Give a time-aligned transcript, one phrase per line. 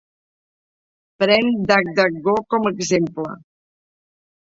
[1.23, 3.29] Pren DuckDuckGo com a exemple.